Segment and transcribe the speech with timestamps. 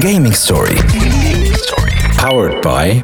[0.00, 0.76] Gaming Story.
[2.16, 3.02] Powered by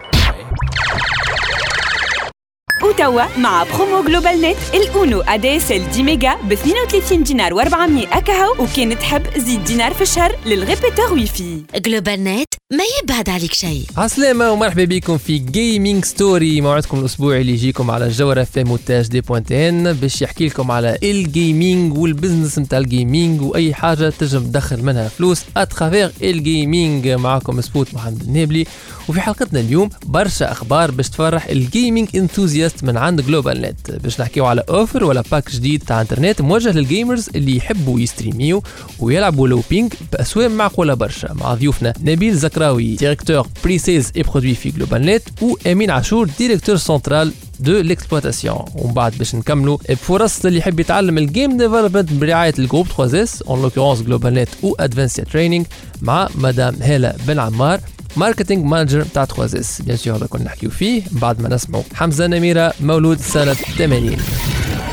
[2.83, 8.17] وتوا مع برومو جلوبال نت الأونو ادي اس ال 10 ميجا ب 32 دينار و400
[8.17, 8.53] أكاهو.
[8.59, 13.85] وكان تحب زيد دينار في الشهر للغيبيتور ويفي جلوبال نت ما يبعد عليك شيء.
[13.97, 19.21] عسلامة ومرحبا بكم في جيمنج ستوري موعدكم الأسبوعي اللي يجيكم على الجوهرة في مونتاج دي
[19.21, 25.09] بوانت إن باش يحكي لكم على الجيمنج والبزنس نتاع الجيمنج وأي حاجة تنجم تدخل منها
[25.09, 28.67] فلوس اترافير الجيمنج معكم سبوت محمد النابلي.
[29.09, 34.47] وفي حلقتنا اليوم برشا أخبار باش تفرح الجيمنج انثوزياست من عند جلوبال نت باش نحكيو
[34.47, 38.63] على اوفر ولا باك جديد تاع انترنت موجه للجيمرز اللي يحبوا يستريميو
[38.99, 41.33] ويلعبوا لوبينج باسواق معقولة برشا.
[41.33, 42.58] مع ضيوفنا نبيل زكراوي
[42.97, 48.95] ديريكتور بري سيلز اي برودوي في جلوبال نت وامين عاشور ديريكتور سنترال دو ليكسبلواتاسيون ومن
[48.95, 54.03] بعد باش نكملوا بفرص اللي يحب يتعلم الجيم ديفلوبمنت برعايه الجروب 3 اس اون لوكورونس
[54.03, 55.67] جلوبال نت و ادفانسيا تريننج
[56.03, 57.81] مع مدام هاله بن عمار
[58.17, 62.73] ماركتينج مانجر بتاع 3 اس بيان سور كنا نحكيو فيه بعد ما نسمعوا حمزه نميره
[62.81, 64.17] مولود سنه 80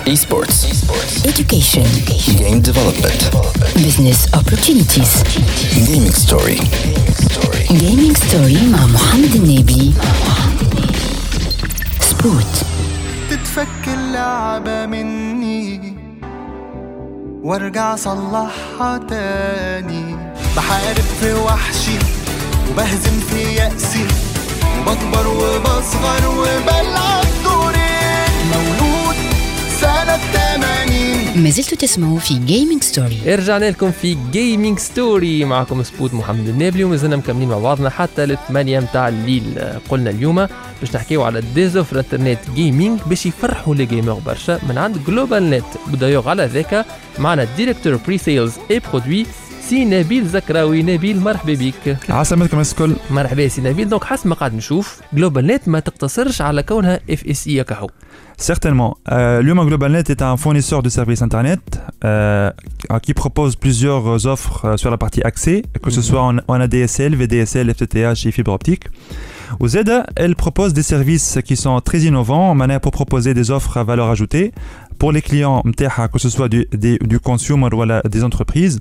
[0.06, 0.58] Esports.
[1.26, 1.84] education
[2.38, 3.20] Game development.
[3.76, 5.12] business opportunities
[5.74, 6.60] Gaming Story.
[7.82, 9.94] gaming story مع محمد النبي
[12.02, 12.54] سبوت
[13.30, 15.96] تتفك اللعبة مني
[17.44, 20.16] وارجع اصلحها تاني
[20.58, 21.98] بحارب في وحشي
[22.72, 24.06] وبهزم في يأسي
[24.80, 27.25] وبكبر وبصغر وبلعب
[29.86, 36.14] سنة 80 ما زلتوا تسمعوا في جيمنج ستوري رجعنا لكم في جيمنج ستوري معكم سبوت
[36.14, 39.60] محمد النابلي ومازلنا مكملين مع بعضنا حتى للثمانية متاع الليل.
[39.90, 40.36] قلنا اليوم
[40.82, 45.66] باش نحكيو على ديزوفر انترنت جيمنج باش يفرحوا لي جيمر برشا من عند جلوبال نت
[45.94, 46.86] ودايوغ على ذاك
[47.20, 49.26] معنا ديريكتور بري سيلز اي برودوي
[49.70, 51.98] سي نبيل زكراوي نبيل مرحبا بك.
[52.10, 52.96] عسلامتكم الكل.
[53.10, 53.90] مرحبا سي نبيل.
[53.90, 57.90] دونك حسب ما قاعد نشوف جلوبال نت ما تقتصرش على كونها اف اس اي كهو.
[58.38, 58.98] Certainement.
[59.12, 62.52] Euh, L'Human GlobalNet est un fournisseur de services Internet euh,
[63.02, 67.16] qui propose plusieurs offres euh, sur la partie accès, que ce soit en, en ADSL,
[67.16, 68.84] VDSL, FTTH et fibre optique.
[69.60, 73.78] Ou ZEDA, elle propose des services qui sont très innovants manière pour proposer des offres
[73.78, 74.52] à valeur ajoutée
[74.98, 75.62] pour les clients
[76.12, 78.80] que ce soit du, des, du consumer ou des entreprises.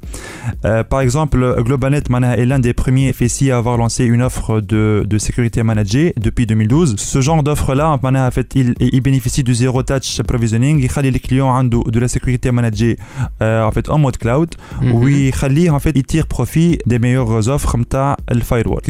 [0.65, 2.03] Euh, par exemple, Globalnet
[2.37, 6.47] est l'un des premiers FSI à avoir lancé une offre de, de sécurité managée depuis
[6.47, 6.97] 2012.
[6.97, 10.79] Ce genre d'offre-là, en fait, il, il, bénéficie du zero touch provisioning.
[10.81, 12.97] Il a les clients de, la sécurité managée
[13.43, 14.55] euh, en, fait, en mode cloud.
[14.81, 14.93] Mm -hmm.
[14.93, 17.85] Oui, il en fait, il tire profit des meilleures offres comme
[18.31, 18.81] le firewall.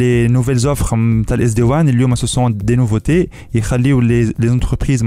[0.00, 0.94] Les nouvelles offres
[1.40, 3.30] les SD1, ce sont des nouveautés.
[3.54, 3.62] Il
[4.00, 5.02] les, les entreprises,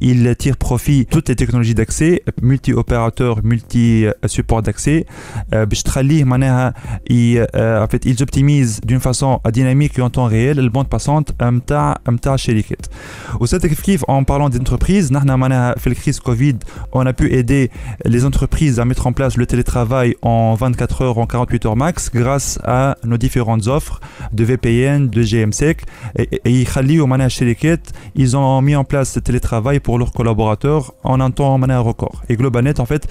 [0.00, 2.11] ils ils tirent profit toutes les technologies d'accès
[2.49, 3.87] multi opérateurs multi
[4.35, 5.05] support d'accès
[5.53, 6.73] euh, باش تخليه معناها
[7.11, 11.43] ي- euh, en fait ils optimisent d'une façon dynamique et en temps réel البوند باسونت
[11.43, 12.85] نتاع نتاع الشركات
[13.39, 16.63] وسات كيف كيف en parlant d'entreprise نحن معناها في الكريز كوفيد
[16.95, 17.69] on a pu aider
[18.05, 22.09] les entreprises à mettre en place le télétravail en 24 heures, en 48 heures max,
[22.13, 23.99] grâce à nos différentes offres
[24.33, 25.77] de VPN, de GMSEC.
[26.19, 27.87] Et, et, يخليوا معناها الشركات,
[28.19, 32.15] ils ont mis en place ce télétravail pour leurs collaborateurs en un temps معناها record.
[32.29, 33.03] Et GlobalNet, en fait,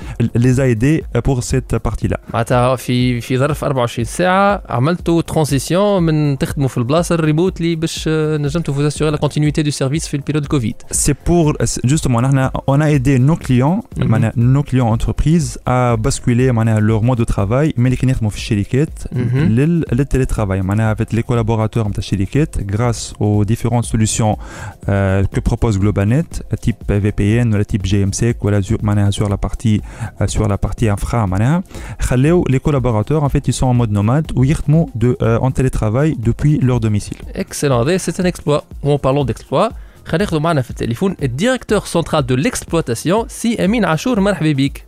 [0.44, 2.16] les a aidés pour cette partie-là.
[2.34, 8.36] معناتها في في ظرف 24 ساعه عملتوا ترانزيسيون من تخدموا في البلاصه الريموتلي باش آه،
[8.36, 12.48] نجمتوا فوز اسيغي لا كونتينيتي دو سيرفيس في البيريود كوفيد C'est pour, c'est- justement, نحن-
[12.70, 14.06] on a aidé nos clients, Mhm.
[14.06, 18.30] معناها nos clients entreprises à basculer معناها leur mode de travail, mais اللي كانوا يخدموا
[18.30, 19.16] في الشركات Mhm.
[19.36, 25.78] لل- للتليترافاي معناها avec les collaborateurs نتاع الشركات grâce aux différentes solutions euh, que propose
[25.78, 26.30] GlobalNet
[26.64, 29.80] type VPN ولا type GMSEC ولا sur معناها sur la partie
[30.20, 31.62] euh, sur la partie infra معناها
[32.00, 36.16] خلاو les collaborateurs en fait ils sont en mode nomade ويخدموا de euh, en télétravail
[36.18, 39.68] depuis leur domicile اكسلون هذا سي ان اكسبلوا وون بارلون ديكسبلوا
[40.06, 44.84] خلينا ناخذوا معنا في التليفون الديريكتور سنترال دو ليكسبلواتاسيون سي امين عاشور مرحبا بك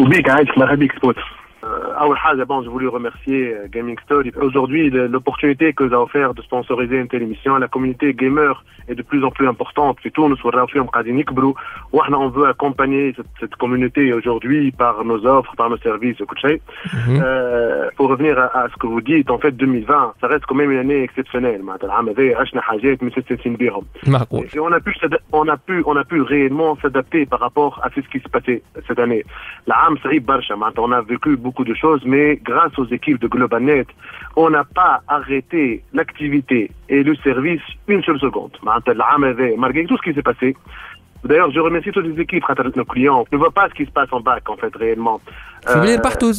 [0.00, 0.92] وبيك عايشك مرحبا بك
[2.63, 4.31] je voulais remercier euh, Gaming Story.
[4.41, 8.95] Aujourd'hui, l'opportunité que nous a offert de sponsoriser une telle émission, la communauté gamer est
[8.95, 9.97] de plus en plus importante.
[10.01, 10.51] Surtout, nous sommes
[12.19, 17.21] on veut accompagner cette, communauté aujourd'hui par nos offres, par nos services, mhm.
[17.23, 20.71] euh, Pour revenir à, ce que vous dites, en fait, 2020, ça reste quand même
[20.71, 21.61] une année exceptionnelle.
[24.13, 24.93] Ah, et on a pu,
[25.31, 28.61] on a pu, on a pu réellement s'adapter par rapport à ce qui se passait
[28.87, 29.23] cette année.
[29.67, 33.85] On a vécu beaucoup de choses mais grâce aux équipes de Globanet,
[34.35, 38.57] on n'a pas arrêté l'activité et le service une seule seconde.
[38.63, 40.55] Malgré tout ce qui s'est passé,
[41.24, 42.44] D'ailleurs, je remercie toutes les équipes,
[42.76, 43.24] nos clients.
[43.32, 45.20] ne voient pas ce qui se passe en bac, en fait, réellement.
[45.66, 46.32] في بالي ربحتوا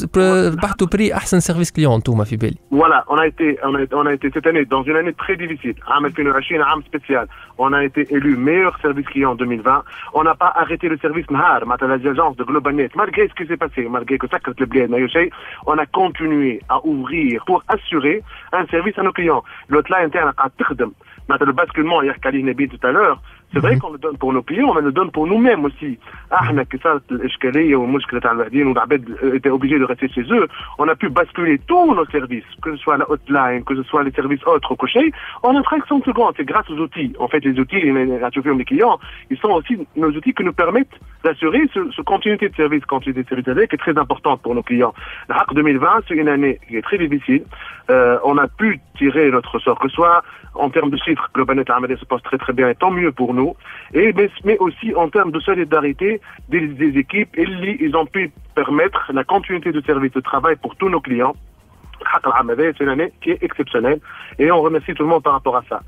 [0.51, 4.05] ربحتوا بري احسن سيرفيس كليون انتوما في بالي Voilà, on a été on a, on
[4.05, 5.75] a été cette année dans une année très difficile.
[5.87, 7.27] عام 2020 عام spécial.
[7.57, 9.83] On a été élu meilleur service client en 2020.
[10.13, 13.57] On n'a pas arrêté le service نهار معناتها l'agence de GlobalNet malgré ce qui s'est
[13.57, 15.31] passé, malgré que سكرت البلاد ما شيء,
[15.67, 18.23] on a continué à ouvrir pour assurer
[18.53, 19.43] un service à nos clients.
[19.69, 20.91] L'hotline interne قاعد تخدم
[21.29, 23.19] معناتها le basculement يحكي عليه نبيل tout à l'heure
[23.53, 25.97] c'est vrai qu'on le donne pour nos clients, mais on le donne pour nous-mêmes aussi.
[26.33, 29.03] احنا كي صارت الاشكاليه والمشكله تاع المهديين والعباد
[29.33, 30.47] étaient obligés de rester chez eux,
[30.77, 34.03] on a pu basculer tous nos services, que ce soit la hotline, que ce soit
[34.03, 35.11] les services autres au cocher,
[35.41, 36.33] en un fraction de seconde.
[36.37, 37.13] C'est grâce aux outils.
[37.19, 38.99] En fait, les outils, les clients,
[39.31, 43.23] ils sont aussi nos outils qui nous permettent d'assurer ce, ce, continuité de service, continuité
[43.23, 44.93] de service qui est très importante pour nos clients.
[45.27, 47.43] La RAC 2020, c'est une année qui est très difficile.
[47.89, 50.21] Euh, on a pu tirer notre sort, que ce soit
[50.55, 53.33] en termes de chiffres, Globanet Amadé se passe très très bien, et tant mieux pour
[53.33, 53.42] nous,
[53.92, 57.46] et, mais, mais aussi en termes de solidarité des, des équipes, et
[57.86, 61.34] ils ont pu permettre la continuité de service de travail pour tous nos clients.
[62.78, 64.00] C'est une année qui est exceptionnelle,
[64.38, 65.80] et on remercie tout le monde par rapport à ça.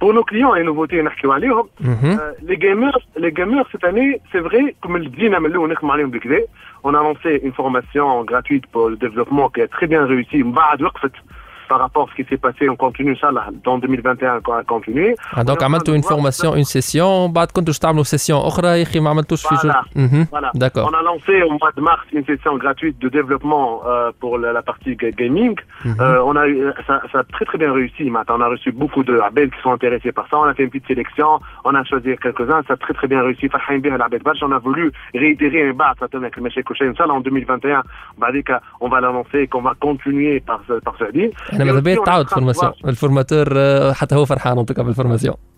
[0.00, 4.96] Pour nos clients, les nouveautés, euh, les gamers, les gamers cette année, c'est vrai, comme
[4.96, 5.30] le dit
[6.86, 10.42] on a lancé une formation gratuite pour le développement qui a très bien réussi
[11.69, 14.63] par rapport à ce qui s'est passé, on continue ça là, dans 2021 on a
[14.63, 15.15] continué.
[15.33, 19.09] Ah, donc عملتوا une formation, une session, بعد كنتوا تعملوا session أخرى يا أخي ما
[19.09, 19.81] عملتوش في Voilà.
[20.31, 20.51] voilà.
[20.55, 20.89] D'accord.
[20.91, 24.49] On a lancé au mois de mars une session gratuite de développement euh, pour la,
[24.57, 25.55] la, partie gaming.
[25.85, 26.01] Mm -hmm.
[26.01, 26.57] euh, on a eu,
[26.87, 28.03] ça, ça, a très très bien réussi.
[28.15, 30.35] Maintenant, on a reçu beaucoup de labels qui sont intéressés par ça.
[30.43, 31.29] On a fait une petite sélection,
[31.69, 33.45] on a choisi quelques-uns, ça a très très bien réussi.
[34.47, 34.85] On a voulu
[35.23, 36.41] réitérer un bat, ça avec le
[36.99, 37.83] ça en 2021.
[38.83, 41.31] On va l'annoncer, qu'on va continuer par, par ce dire.
[41.54, 43.48] إحنا ماذا بيا تعاود فورماسيون الفورماتور
[43.94, 45.53] حتى هو فرحان en tout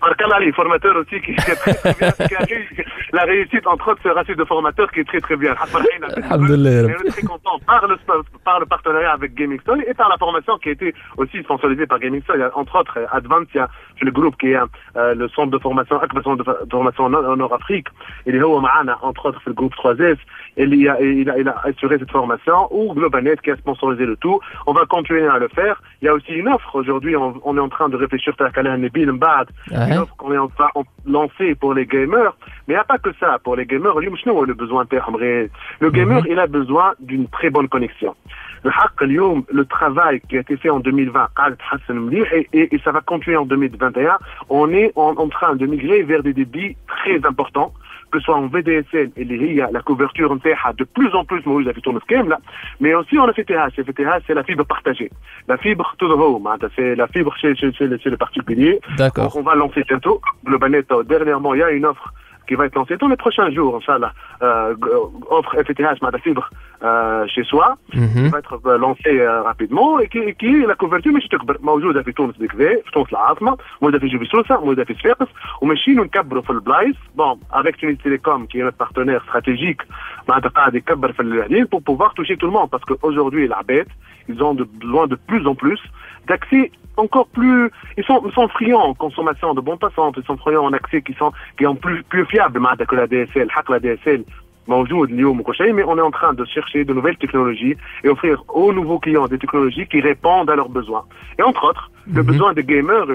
[0.00, 2.10] Barkala, les formateurs aussi, qui, très, très bien,
[2.46, 2.82] qui
[3.12, 5.54] la réussite, entre autres, ce ratio de formateurs qui est très, très bien.
[6.30, 6.96] Alhamdulillah.
[7.02, 7.96] On est très content par le,
[8.44, 11.98] par le partenariat avec Gaming et par la formation qui a été aussi sponsorisée par
[11.98, 12.22] Gaming
[12.54, 13.68] Entre autres, Advance, il y a
[14.00, 14.58] le groupe qui est
[14.96, 17.88] euh, le centre de formation, le centre de formation en Nord-Afrique.
[18.26, 20.16] Il est entre autres, le groupe 3S.
[20.56, 24.16] Il, a, il, a, il a assuré cette formation ou Globanet qui a sponsorisé le
[24.16, 24.40] tout.
[24.66, 25.80] On va continuer à le faire.
[26.02, 27.16] Il y a aussi une offre aujourd'hui.
[27.16, 29.48] On, on est en train de réfléchir à Kalan et Bill Mbad
[29.90, 32.36] une offre qu'on est en train de lancer pour les gamers.
[32.66, 33.38] Mais il n'y a pas que ça.
[33.42, 34.84] Pour les gamers, le besoin
[35.80, 38.14] Le gamer, il a besoin d'une très bonne connexion.
[38.62, 41.28] Le travail qui a été fait en 2020
[42.12, 44.18] et, et, et ça va continuer en 2021.
[44.48, 47.72] On est en, en train de migrer vers des débits très importants
[48.10, 51.68] que ce soit en VDSL, il y a la couverture de plus en plus mauvaise
[51.68, 52.38] avec là,
[52.80, 53.80] mais aussi en FTH.
[54.26, 55.10] C'est la fibre partagée.
[55.48, 58.80] La fibre to the home, hein, c'est la fibre chez, chez, chez, chez le particulier.
[58.96, 59.36] D'accord.
[59.36, 60.20] On va lancer bientôt.
[60.44, 62.12] Globalement, dernièrement, il y a une offre
[62.49, 64.75] qui va être lancé dans les prochains jours, Inch'Allah, euh,
[65.29, 66.49] offre FTTH ma fibre
[66.83, 68.23] euh, chez soi, mm -hmm.
[68.23, 68.55] qui va être
[68.85, 72.91] lancé euh, rapidement et qui, qui la couverture مش تكبر موجودة في تونس بكذا في
[72.93, 75.27] تونس العاصمة موجودة في جبل سوسة موجودة في صفاقس
[75.61, 79.81] وماشيين نكبروا في البلايص bon avec Tunis Télécom qui est notre partenaire stratégique
[80.29, 83.87] معناتها قاعد يكبر في العديد pour pouvoir toucher tout le monde parce qu'aujourd'hui العباد
[84.29, 85.81] ils ont de, besoin de plus en plus
[86.27, 90.64] d'accès encore plus, ils sont, sont friands en consommation de bons passants, ils sont friands
[90.64, 91.32] en accès qui sont,
[91.76, 94.24] plus, plus fiables que la DSL, la DSL.
[94.68, 99.26] Mais on est en train de chercher de nouvelles technologies et offrir aux nouveaux clients
[99.26, 101.04] des technologies qui répondent à leurs besoins.
[101.38, 103.06] Et entre autres, le besoin des gamers,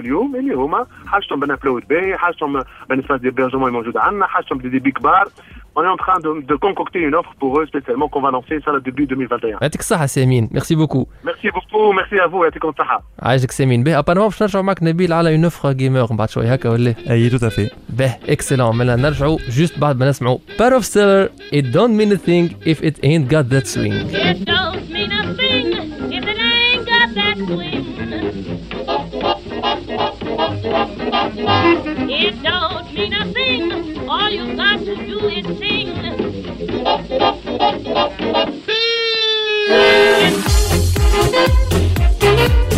[4.70, 5.28] des big bars,
[5.77, 8.57] on est en train de, de, concocter une offre pour eux spécialement qu'on va lancer
[8.65, 9.59] ça le début 2021.
[9.63, 11.07] يعطيك الصحة سامين، merci beaucoup.
[11.25, 13.03] Merci beaucoup, merci à vous, يعطيكم الصحة.
[13.23, 16.69] عايشك سامين، باهي ابارمون باش نرجعوا معك نبيل على اون اوفر جيمر بعد شوي هكا
[16.69, 17.71] ولا؟ اي تو افي.
[17.89, 22.19] باهي اكسلون مالا نرجعوا جوست بعد ما نسمعوا Part of Stellar It don't mean a
[22.29, 23.93] thing if it ain't got that swing.
[23.93, 25.64] It don't mean a thing
[30.78, 34.10] It don't mean a thing.
[34.10, 35.96] All you got to do is sing.
[42.66, 42.75] Sing.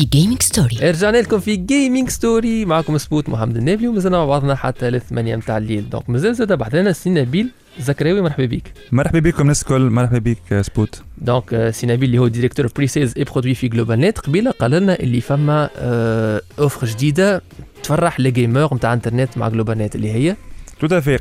[0.00, 4.54] في جيمنج ستوري رجعنا لكم في جيمنج ستوري معكم سبوت محمد النبي ومازلنا مع بعضنا
[4.54, 5.90] حتى الثمانية متاع الليل.
[5.90, 8.72] دونك مازال زاد بعد لنا سي نبيل زكراوي مرحبا بك.
[8.92, 9.80] مرحبا بكم الناس الكل.
[9.80, 11.02] مرحبا بك آه، سبوت.
[11.18, 14.50] دونك آه، سي نبيل اللي هو ديريكتور بري سيلز اي برودوي في جلوبال نت قبيلة
[14.50, 17.42] قال لنا اللي فما آه، اوفر جديدة
[17.82, 20.36] تفرح لي جيمر نتاع انترنت مع جلوبال نت اللي هي.
[20.80, 21.18] Tout à fait.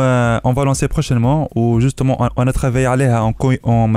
[0.00, 2.86] Euh, on va lancer prochainement où justement on a travaillé
[3.24, 3.88] en, co- en,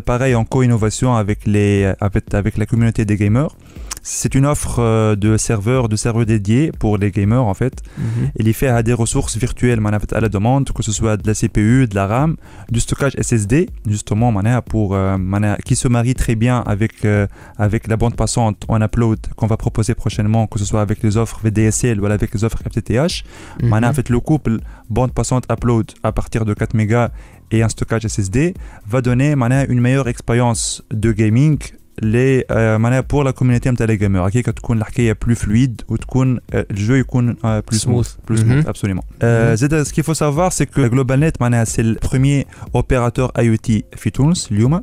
[0.00, 3.54] pareil, en co-innovation avec, les, euh, avec, avec la communauté des gamers.
[4.02, 7.82] C'est une offre euh, de serveurs, de serveurs dédiés pour les gamers en fait.
[7.98, 8.30] Mhm.
[8.36, 9.80] Il y fait à des ressources virtuelles
[10.12, 12.36] à la demande, que ce soit de la CPU, de la RAM,
[12.70, 14.32] du stockage SSD, justement
[14.64, 15.16] pour, euh,
[15.64, 17.26] qui se marie très bien avec, euh,
[17.58, 21.16] avec la bande passante en upload qu'on va proposer prochainement, que ce soit avec les
[21.16, 23.24] offres VDSL ou avec les offres FTTH.
[23.62, 23.72] Mhm.
[23.72, 27.10] en fait, le couple bande passante upload à partir de 4 mégas
[27.50, 28.54] et un stockage SSD
[28.86, 29.34] va donner
[29.68, 31.58] une meilleure expérience de gaming
[32.01, 36.37] les euh, معناها pour la communauté نتاع les gamers هكاك تكون الحكايه plus fluide وتكون
[36.37, 36.39] euh,
[36.71, 38.31] الجو يكون euh, plus smooth Smooth.
[38.31, 38.67] plus smooth Mhm.
[38.69, 43.31] absolument euh, زاد ce qu'il faut savoir c'est que GlobalNet معناها c'est le premier opérateur
[43.37, 44.81] IoT في تونس اليوم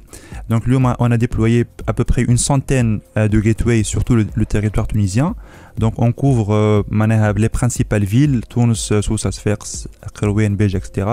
[0.53, 4.15] donc اليوم on a déployé à peu près une centaine euh, de gateways sur tout
[4.17, 5.35] le, le territoire tunisien
[5.79, 11.07] donc on couvre euh, معناها les principales villes تونس سوسة صفاقس قروان بيجا etc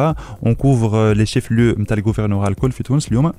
[0.45, 3.31] on couvre euh, les chefs-lieux نتاع الجوفرنورال الكل في تونس اليوم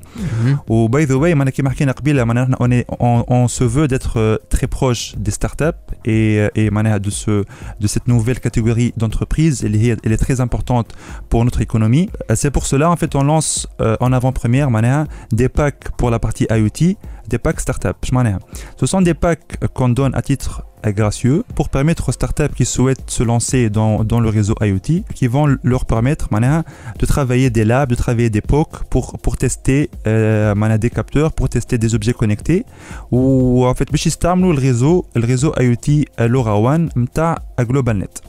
[0.70, 3.88] Ou by the way, معناها كيما حكينا قبيله معناها on est on, on se veut
[3.88, 7.44] d'être euh, très proche des startups et euh, et معناها de ce
[7.80, 10.88] de cette nouvelle catégorie d'entreprises elle est elle est très importante
[11.30, 12.06] pour notre économie.
[12.30, 15.06] Euh, C'est pour cela en fait on lance euh, en avant-première معناها
[15.40, 16.80] des packs pour la partie IoT,
[17.32, 17.96] des packs startup.
[18.04, 18.38] اش معناها
[18.80, 20.52] Ce sont des packs euh, qu'on donne à titre
[20.93, 25.27] Gracieux pour permettre aux startups qui souhaitent se lancer dans, dans le réseau IoT, qui
[25.27, 26.29] vont leur permettre
[26.99, 31.49] de travailler des labs, de travailler des POC pour, pour tester euh, des capteurs, pour
[31.49, 32.65] tester des objets connectés.
[33.11, 33.91] Ou en fait,
[34.51, 36.89] le réseau, le réseau IoT euh, LoRaWAN,
[37.57, 38.21] à GlobalNet.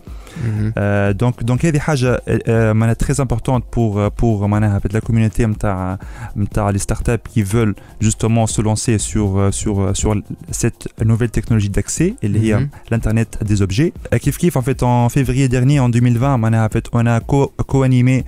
[0.78, 6.00] Euh, donc donc هذه حاجه euh, معناها très importante pour pour معناها la communauté نتاع
[6.38, 10.16] نتاع les startups qui veulent justement se lancer sur sur sur
[10.52, 12.68] cette nouvelle technologie d'accès اللي هي Mhm.
[12.92, 13.92] l'internet des objets.
[14.14, 17.20] Euh, Kif Kif en fait en février dernier en 2020 معناها en fait on a
[17.20, 18.24] co- co-animé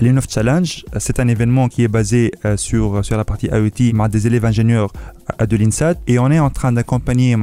[0.00, 4.10] L'Inov Challenge, c'est un événement qui est basé euh, sur, sur la partie IoT, avec
[4.10, 4.92] des élèves ingénieurs
[5.40, 5.94] euh, de l'INSAT.
[6.06, 7.36] Et on est en train d'accompagner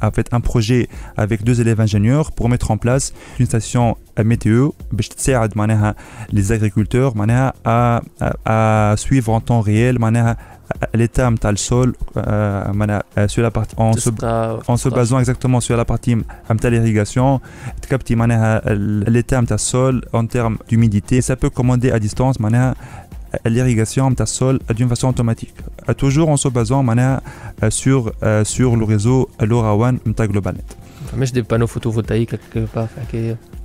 [0.00, 4.70] avec un projet avec deux élèves ingénieurs pour mettre en place une station euh, météo
[6.32, 7.14] les agriculteurs
[7.64, 9.98] à suivre en temps réel
[10.66, 12.64] euh, l'état de le sol euh,
[13.18, 14.10] euh, sur la partie en se,
[14.66, 17.40] en se basant exactement sur la partie euh, de l'irrigation
[19.06, 22.36] l'état de sol en termes d'humidité ça peut commander à distance
[23.44, 25.54] l'irrigation de sol d'une façon automatique
[25.96, 26.84] toujours en se basant
[27.70, 28.12] sur
[28.44, 30.64] sur le réseau LoRaWAN de GlobalNet.
[31.16, 32.88] Mais des panneaux photovoltaïques quelque part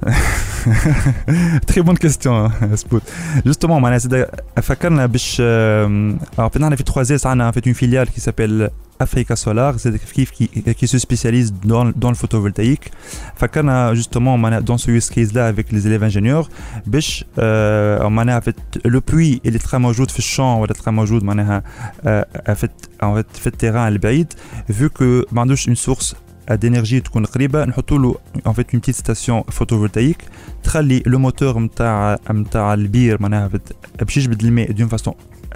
[0.04, 0.16] حكايه
[1.66, 3.02] Très bonne question, hein, Spout.
[3.46, 4.26] Justement, معناها زاد
[4.62, 8.70] فكرنا باش آم، alors fait نحن في 3S عندنا en fait une filiale qui s'appelle
[9.00, 10.48] Africa Solar, c'est qui, qui,
[10.78, 12.90] qui se spécialise dans, dans le photovoltaïque.
[13.36, 16.48] فكرنا justement معناها dans ce use case là avec les élèves ingénieurs
[16.86, 21.24] باش آه، معناها en fait le puits اللي ترى موجود في الشام ولا ترى موجود
[21.24, 21.62] معناها
[22.06, 24.32] آه، en fait en fait في التيران البعيد
[24.70, 26.14] vu que ما عندوش une source
[26.50, 28.14] d'énergie تكون قريبه نحطوا له
[28.48, 30.24] en fait une petite station photovoltaïque
[30.62, 35.14] تخلي لو موتور نتاع نتاع البير معناها بت- باش يجبد الماء دون فاسون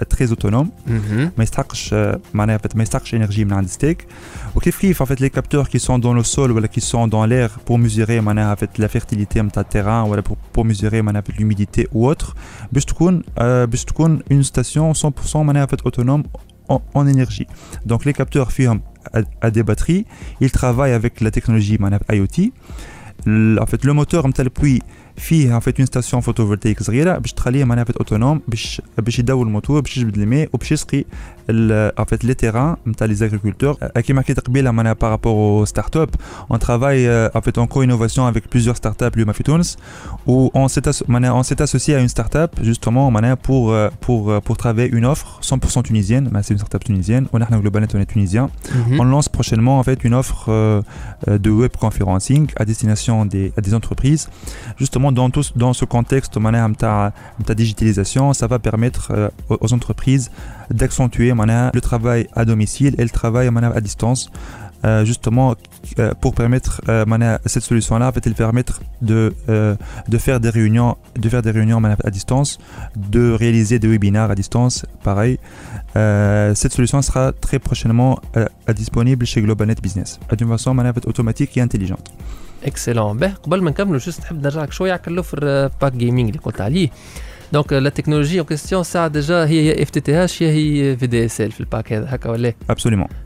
[0.09, 0.71] تري اوتونوم
[1.37, 4.05] ما يستحقش آه، معناها بت- ما يستحقش انرجي من عند ستيك
[4.55, 7.25] وكيف كيف en fait les capteurs qui sont dans le sol ولا qui sont dans
[7.25, 11.21] l'air pour mesurer معناها en fait la fertilité نتاع التيران ولا pour, pour mesurer معناها
[11.21, 12.35] en fait l'humidité ou autre
[12.71, 14.93] باش تكون آه، باش تكون une station
[15.31, 16.23] 100% معناها en fait autonome
[16.71, 17.47] en, en énergie
[17.91, 18.81] donc les capteurs فيهم
[19.40, 20.06] à, des batteries.
[20.40, 21.78] Il travaille avec la technologie
[22.12, 22.52] IoT.
[23.26, 24.82] En fait, le moteur, puis
[25.15, 29.19] البوي فيه en fait une station photovoltaïque صغيره باش تخليه معناها في اوتونوم باش باش
[29.19, 31.05] يدور الموتور باش يجبد الماء وباش يسقي
[31.49, 35.35] ال- en fait les terrains نتاع les agriculteurs Euh, كيما حكيت قبيله معناها par rapport
[35.35, 36.15] aux startups
[36.53, 39.77] on travaille euh, en fait en co-innovation avec plusieurs startups اليوم في تونس
[40.27, 43.89] où on s'est asso- معناها on s'est associé à une startup justement معناها pour euh,
[44.07, 47.95] pour euh, pour travailler une offre 100% tunisienne bah, c'est une startup tunisienne ونحن GlobalNet
[47.95, 48.49] on est tunisien
[48.99, 50.81] on lance prochainement en fait une offre euh,
[51.27, 54.23] euh, de web conferencing à destination des, à des entreprises.
[54.81, 60.30] Justement, dans, tout, dans ce contexte de la digitalisation, ça va permettre euh, aux entreprises
[60.70, 64.30] d'accentuer le travail à domicile et le travail à distance.
[64.84, 65.56] Euh, justement
[65.98, 71.28] euh, pour permettre euh, cette solution là peut-elle permettre de, de faire des réunions de
[71.30, 72.58] faire des réunions à distance
[72.94, 75.38] de réaliser des webinars à distance pareil
[75.94, 78.20] cette solution sera très prochainement
[78.74, 82.12] disponible chez GlobalNet Business d'une façon automatique et intelligente
[82.64, 86.60] اكسلون به قبل ما نكملوا جست نحب نرجعك شوية على اللوفر باك جيمنج اللي قلت
[86.60, 86.88] عليه.
[87.52, 91.24] دونك لا تكنولوجي اون كيستيون ساعه ديجا هي اف تي تي يا هي في دي
[91.24, 92.54] اس ال في الباك هذا هكا ولا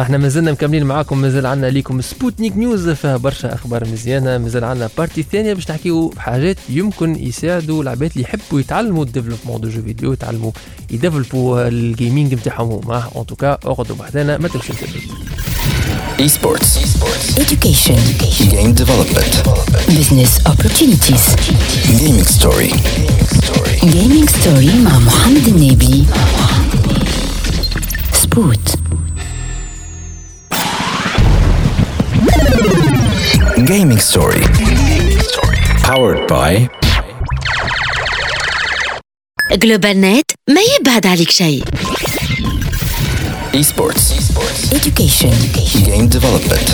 [0.00, 4.88] إحنا مازلنا مكملين معاكم مازال عندنا ليكم سبوتنيك نيوز فيها برشا أخبار مزيانة مازال عندنا
[4.98, 10.12] بارتي ثانية باش نحكيو بحاجات يمكن يساعدوا العباد اللي يحبوا يتعلموا الديفلوبمون دو جو فيديو
[10.12, 10.50] يتعلموا
[10.90, 15.10] يديفلوبوا الجيمنج نتاعهم هما ان توكا اقعدوا بحذانا ما تمشيو تبعيد
[16.26, 16.70] Esports.
[17.44, 18.00] education
[18.54, 19.32] Game development.
[19.96, 21.24] business opportunities
[21.88, 22.70] Gaming story.
[23.94, 26.04] gaming story مع محمد النبي
[28.12, 28.74] سبوت
[33.55, 34.41] Gaming story.
[35.83, 36.67] Powered by
[39.51, 41.63] جلوبال نت ما يبعد عليك شيء
[43.53, 44.11] Esports.
[44.73, 45.33] education
[45.85, 46.67] Game development.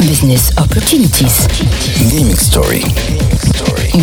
[0.00, 1.36] business opportunities
[2.12, 2.82] Gaming story.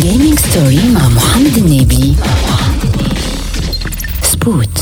[0.04, 2.14] gaming story مع محمد النبي
[4.22, 4.78] سبوت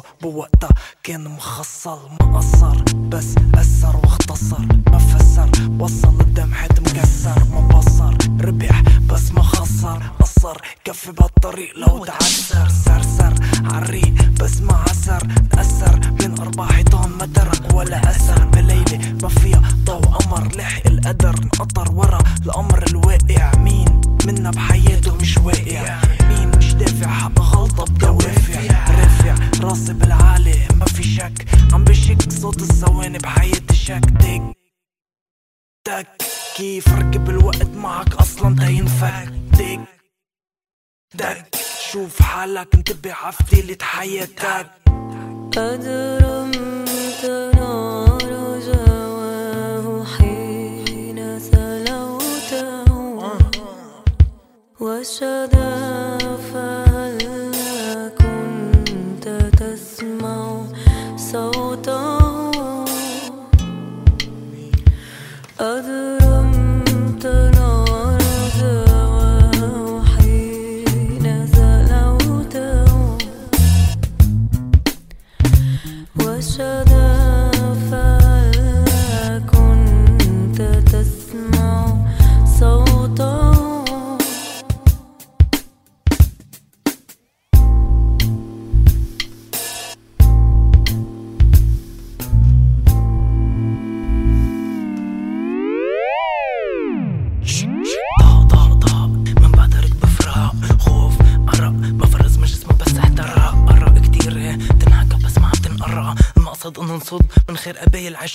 [0.00, 0.70] براسه بوقتها
[1.02, 4.60] كان مخصل ما قصر بس أثر واختصر.
[4.92, 7.44] ما فسر وصل الدمعة مكسر.
[7.52, 10.02] ما بصر ربح بس ما خسر.
[10.20, 15.20] قصر كفي بهالطريق لو تعسر سرسر عالريق بس ما عسر
[15.52, 18.44] تأثر من أربع حيطان ما ترك ولا أثر.
[18.44, 20.56] بليلة ما فيها ضوء قمر.
[20.56, 23.56] لحق القدر انقطر ورا الأمر الواقع.
[23.58, 28.60] مين منا بحياته مش واقع؟ مين مش دافع حق غلطة بدوافع.
[28.90, 31.46] رافع راسي بالعالي ما في شك.
[31.72, 34.42] عم بشك صوت الثواني بحياتي شك تك
[35.84, 36.06] تك
[36.56, 39.80] كيف ركب الوقت معك أصلا؟ تينفك تك
[41.18, 41.56] تك
[41.92, 44.66] شوف حالك انتبه عفتيلة حياتك.
[45.56, 47.24] أدرمت
[47.56, 52.84] نار جواه حين سلوته.
[54.80, 55.89] وشدا
[65.60, 65.99] other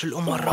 [0.04, 0.43] الامراء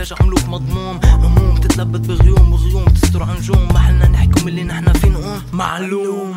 [0.00, 1.00] الفاجع عملوك مضموم.
[1.04, 6.34] هموم تتلبت بغيوم وغيوم تستر عن نجوم ما حلنا نحكم اللي نحنا في نقوم معلوم.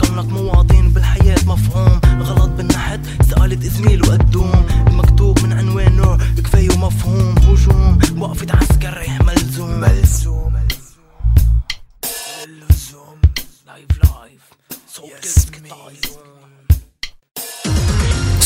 [0.00, 2.00] كونك مواطن بالحياة مفهوم.
[2.22, 7.34] غلط بالنحت سألت زميل وقدوم المكتوب من عنوانه كفاية ومفهوم.
[7.38, 9.80] هجوم وقفة عسكري ملزوم.
[9.80, 10.56] ملزوم.
[12.44, 13.20] اللزوم
[13.66, 14.42] لايف لايف
[14.92, 15.40] صوت yes,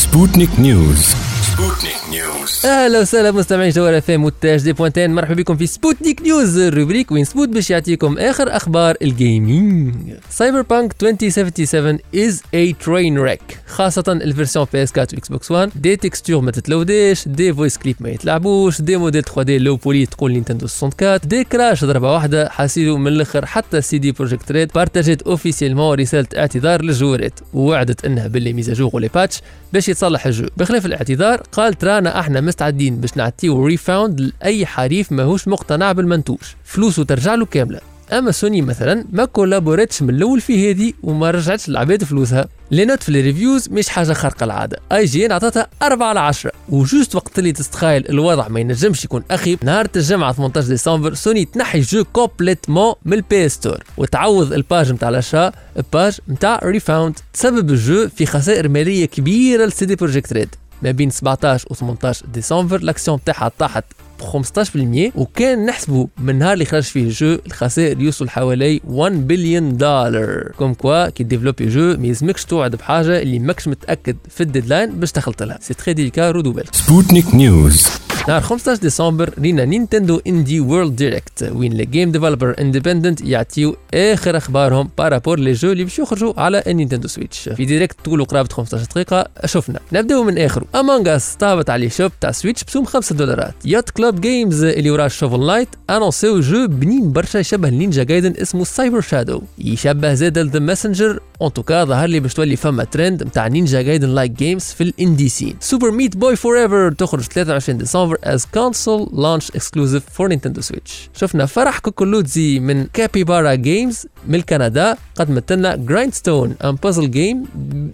[0.03, 1.34] Sputnik News.
[1.57, 6.21] سبوتنيك نيوز أهلا وسهلا مستمعي جوال اف ام والتاج دي بوانتين مرحبا بكم في سبوتنيك
[6.21, 9.95] نيوز الروبريك وين سبوت باش يعطيكم آخر أخبار الجيمنج
[10.29, 15.71] سايبر بانك 2077 از اي ترين ريك خاصة الفيرسيون بي اس 4 واكس بوكس 1
[15.75, 20.05] دي تكستور ما تتلوديش دي فويس كليب ما يتلعبوش دي موديل 3 دي لو بولي
[20.05, 24.71] تقول نينتندو 64 دي كراش ضربة واحدة حاسيلو من الأخر حتى سي دي بروجيكت ريد
[24.75, 29.41] بارتاجيت اوفيسيلمون رسالة اعتذار للجوارات ووعدت أنها باللي ميزاجور ولي باتش
[29.73, 30.45] باش يتصلح الجو.
[30.57, 36.39] بخلاف الاعتذار قالت رانا إحنا مستعدين باش نعطيو ريفاوند لأي حريف ماهوش مقتنع بالمنتوج.
[36.63, 37.79] فلوسه ترجع له كاملة.
[38.11, 42.47] أما سوني مثلا ما كولابوريتش من الأول في هذه وما رجعتش العباد فلوسها.
[42.71, 44.79] لي في الريفيوز مش حاجة خارقة العادة.
[44.91, 49.23] أي جي ان عطاتها 4 على 10 وجوست وقت اللي تستخيل الوضع ما ينجمش يكون
[49.31, 55.09] أخي نهار الجمعة 18 ديسمبر سوني تنحي الجو كومبليتمون من البي ستور وتعوض الباج نتاع
[55.09, 55.51] الاشا
[55.93, 61.09] باج نتاع ريفاوند تسبب الجو في خسائر مالية كبيرة لسي دي بروجيكت ريد ما بين
[61.09, 63.83] 17 و 18 ديسمبر الاكسيون تاعها طاحت
[64.19, 69.77] ب 15% وكان نحسبوا من نهار اللي خرج فيه الجو الخسائر يوصل حوالي 1 بليون
[69.77, 74.91] دولار كوم كوا كي ديفلوبي جو ما يلزمكش توعد بحاجة اللي ماكش متأكد في الديدلاين
[74.99, 77.87] باش دخلت لها سي تري ديليكا رودو بالك سبوتنيك نيوز
[78.27, 84.37] نهار 15 ديسمبر رينا نينتندو إندي وورلد دايركت وين لي جيم ديفلوبر اندبندنت يعطيو آخر
[84.37, 88.85] أخبارهم بارابور لي جو اللي باش يخرجوا على النينتندو سويتش في ديريكت طوله قرابه 15
[88.85, 89.79] دقيقة شفنا.
[89.93, 90.65] نبدأو من آخره.
[90.75, 93.53] امونج اس طابت عليه شوب تاع سويتش بسوم 5 دولارات.
[93.65, 98.63] يوت كلوب جيمز اللي وراه شوفل نايت انونسيو جو بنين برشا يشبه النينجا جايدن اسمه
[98.63, 103.47] سايبر شادو يشبه زاد ذا ماسنجر اون توكا ظهر لي باش تولي فما ترند نتاع
[103.47, 108.14] نينجا جايدن لايك جيمز في الاندي سين سوبر ميت بوي فور ايفر تخرج 23 ديسمبر
[108.23, 114.97] از كونسول لانش اكسكلوزيف فور نينتندو سويتش شفنا فرح كوكولوتزي من كابيبارا جيمز من كندا.
[115.15, 117.45] قدمت لنا جرايند ستون ان بازل جيم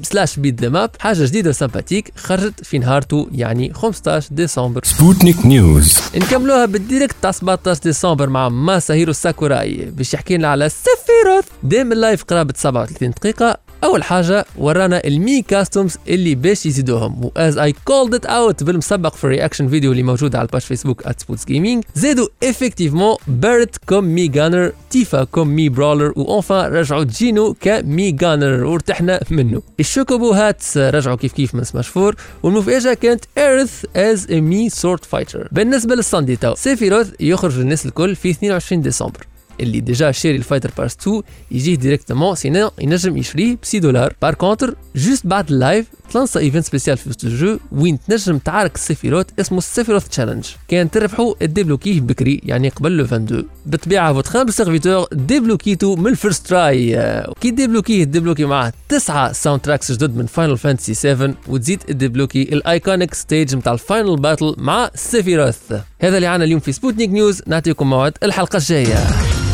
[0.01, 4.81] سلاش بيت ذا ماب حاجة جديدة وسمباتيك خرجت في نهارته يعني 15 ديسمبر.
[4.83, 11.45] سبوتنيك نيوز نكملوها بالديريكت تاع 17 ديسمبر مع ماساهيرو ساكوراي باش يحكي لنا على سيفيروث
[11.63, 13.57] دام اللايف قرابة 37 دقيقة.
[13.83, 17.31] أول حاجة ورانا المي كاستومز اللي باش يزيدوهم.
[17.35, 21.21] واز اي كولد ات اوت بالمسبق في الرياكشن فيديو اللي موجود على الباج فيسبوك ات
[21.21, 27.55] سبوتس جيمنج زادوا افكتيفمون بيرت كوم مي جانر تيفا كوم مي برولر وانفان رجعوا جينو
[27.61, 29.61] كمي جانر وارتحنا منه.
[29.79, 35.47] الشوكوبو هاتس رجعوا كيف كيف من سماش فور والمفاجأة كانت ايرث از مي سورد فايتر
[35.51, 39.30] بالنسبة للساندي تاو سيفيروث يخرج للناس الكل في 22 ديسمبر.
[39.61, 41.21] اللي ديجا شاري الفايتر باس 2
[41.51, 44.13] يجيه ديريكتومون سينو ينجم يشريه ب 6 دولار.
[44.21, 49.39] بار كونتر جوست بعد اللايف تلانسا ايفنت سبيسيال في وسط الجو وين تنجم تعارك السيفيروت
[49.39, 55.07] اسمه السيفيروت تشالنج كان تربحوا الديبلوكيه بكري يعني قبل لو 22 بالطبيعه فوت خامس سيرفيتور
[55.11, 56.95] ديبلوكيتو من الفيرست تراي
[57.41, 63.13] كي ديبلوكيه ديبلوكي معاه تسعة ساوند تراكس جدد من فاينل فانتسي 7 وتزيد الديبلوكي الايكونيك
[63.13, 65.73] ستيج نتاع الفاينل باتل مع سيفيروث.
[65.99, 68.97] هذا اللي عنا اليوم في سبوتنيك نيوز نعطيكم موعد الحلقة الجاية.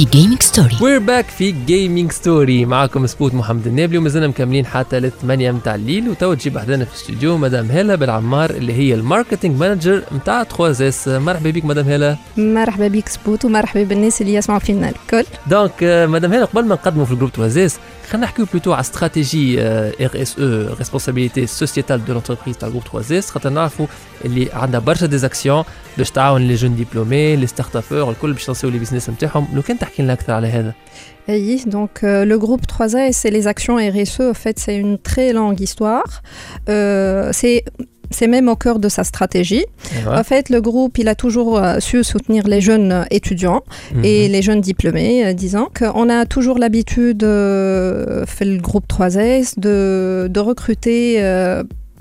[0.00, 5.00] في جيمنج ستوري وير باك في جيمنج ستوري معكم سبوت محمد النابلي ومازلنا مكملين حتى
[5.00, 6.08] للثمانية متاع الليل.
[6.08, 11.08] وتوا تجي بحذانا في الاستوديو مدام هاله بالعمار اللي هي الماركتينج مانجر متاع 3 اس
[11.08, 15.24] مرحبا بك مدام هاله مرحبا بك سبوت ومرحبا بالناس اللي يسمعوا فينا الكل.
[15.46, 15.72] دونك
[16.08, 17.78] مدام هاله قبل ما نقدموا في الجروب 3 اس
[18.09, 23.19] خلينا نحكيو بلوتو على استراتيجي ار اس او ريسبونسابيلتي سوسيتال دو لونتربريز تاع الجروب 3
[23.19, 23.87] اس خاطر نعرفوا
[24.25, 25.63] اللي عندها برشا ديزاكسيون
[25.97, 29.61] باش تعاون لي جون ديبلومي لي ستارت ابور الكل باش يلانسيو لي بيزنس نتاعهم لو
[29.61, 30.73] كان تحكي لنا اكثر على هذا
[31.27, 34.21] Oui, donc euh, le groupe 3A, c'est les actions RSE.
[34.21, 36.11] En fait, c'est une très longue histoire.
[36.69, 37.63] Euh, c'est
[38.10, 39.64] c'est même au cœur de sa stratégie.
[40.06, 43.62] En fait, le groupe, il a toujours euh, su soutenir les jeunes euh, étudiants
[43.94, 44.04] Mhm.
[44.04, 50.28] et les jeunes diplômés, euh, disons qu'on a toujours l'habitude, fait le groupe 3S, de,
[50.30, 51.18] de recruter,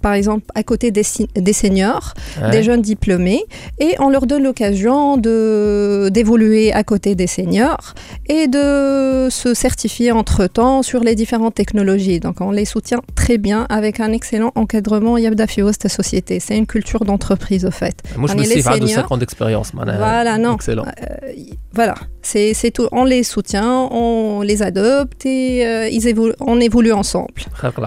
[0.02, 2.14] par exemple, à côté des, seniors,
[2.52, 3.44] des jeunes diplômés,
[3.80, 7.94] et on leur donne l'occasion d'évoluer à côté des seniors
[8.28, 12.20] et de se certifier entre-temps sur les différentes technologies.
[12.20, 16.40] Donc on les soutient très bien avec un excellent encadrement Yabda Fios société.
[16.40, 17.96] C'est une culture d'entreprise au fait.
[18.18, 19.72] Moi je on me suis de 5 ans d'expérience.
[19.74, 20.56] Voilà, non.
[20.56, 20.86] Excellent.
[20.86, 21.32] Euh,
[21.74, 22.88] voilà, c'est tout.
[22.92, 27.34] On les soutient, on les adopte et euh, ils évoluent, on évolue ensemble.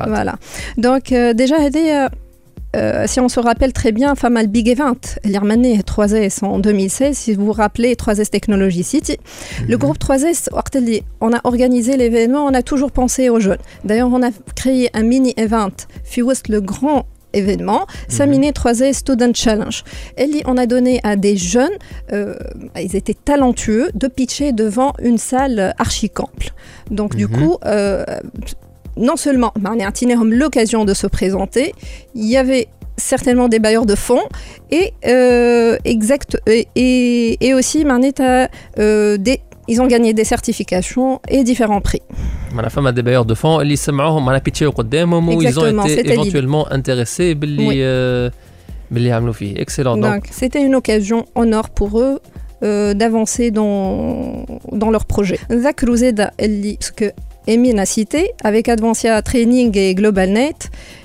[0.06, 0.36] voilà.
[0.78, 2.08] Donc euh, déjà, euh,
[2.74, 7.16] euh, si on se rappelle très bien, femme al big event, l'Irmanie 3S en 2016,
[7.16, 9.18] si vous vous rappelez 3S Technology City,
[9.60, 9.68] mhm.
[9.68, 10.48] le groupe 3S,
[11.20, 13.58] on a organisé l'événement, on a toujours pensé aux jeunes.
[13.84, 15.72] D'ailleurs, on a créé un mini-event,
[16.04, 17.86] Fuest le grand événement, mhm.
[18.08, 19.84] Saminé 3S Student Challenge.
[20.16, 21.76] Et on a donné à des jeunes,
[22.12, 22.34] euh,
[22.80, 26.52] ils étaient talentueux, de pitcher devant une salle archi-cample.
[26.90, 27.32] Donc, du mhm.
[27.32, 28.04] coup, euh,
[28.96, 31.74] non seulement ben, Marne Artinerum l'occasion de se présenter,
[32.14, 34.22] il y avait certainement des bailleurs de fonds
[34.70, 36.68] et euh, exact et,
[37.40, 42.02] et, aussi ben, Marnet a euh, des ils ont gagné des certifications et différents prix.
[42.60, 43.60] La femme a des bailleurs de fonds,
[45.40, 47.76] ils ont été éventuellement intéressés oui.
[47.80, 48.30] Euh,
[49.56, 49.96] excellent.
[49.96, 52.20] Donc c'était une occasion en or pour eux
[52.62, 55.38] euh, d'avancer dans, dans leur projet.
[55.50, 56.32] Zakrouzeda,
[56.92, 57.12] que
[57.46, 60.54] Emine a cité, avec Advancia Training et GlobalNet,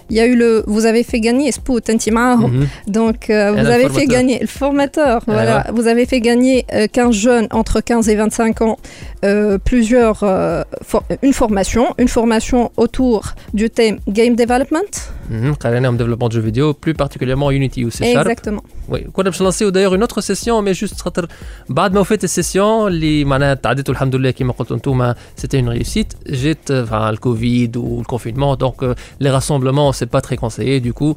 [0.10, 2.66] il y a eu le vous avez fait gagner Spout mm-hmm.
[2.88, 5.68] donc euh, vous avez fait gagner le formateur voilà.
[5.74, 8.78] vous avez fait gagner 15 jeunes entre 15 et 25 ans
[9.25, 13.21] euh, plusieurs euh, for- une formation, une formation autour
[13.61, 14.93] du thème game development.
[15.31, 18.63] Mhm, قريناهم développement de jeux vidéo plus particulièrement Unity ou C Sharp Exactement.
[18.89, 21.29] وي كنا باش نلانسيو دايوغ اون اوتر سيسيون مي جوست خاطر
[21.69, 26.13] بعد ما وفات السيسيون اللي معناها تعديتوا الحمد لله كيما قلتوا انتم سيتي اون ريوسيت
[26.27, 31.17] جات enfin, الكوفيد والكونفينمون دونك لي راسومبلمون سي با تري كونسيي دو كو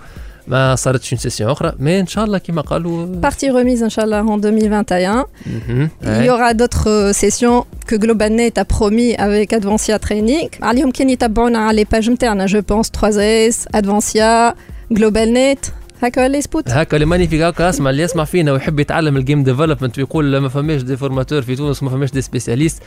[0.49, 4.37] ما صارتش اون سيسيون اخرى مي ان شاء الله كيما قالوا Partie remise, Inch'Allah, en
[4.37, 5.25] 2021.
[5.45, 5.89] مهم.
[6.03, 10.49] Il y aura d'autres euh, sessions que GlobalNet a promis avec Advancia Training.
[10.61, 14.53] عليهم كان يتبعونا على les pages نتاعنا, je pense 3S, Advancia,
[14.93, 15.71] GlobalNet.
[16.02, 19.98] هكا ولا سبوت هكا اللي مانيفيك هكا اسمع اللي يسمع فينا ويحب يتعلم الجيم ديفلوبمنت
[19.98, 22.82] ويقول ما فماش دي فورماتور في تونس وما فماش دي سبيسياليست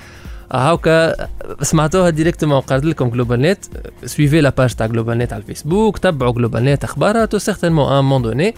[0.51, 1.27] هاكا
[1.61, 3.65] سمعتوها ديريكتومون قالت لكم جلوبال نت
[4.05, 8.03] سويفي لا باج تاع جلوبال نت على الفيسبوك تبعوا جلوبال نت اخبارها تو سيغتينمون ان
[8.03, 8.53] مون دوني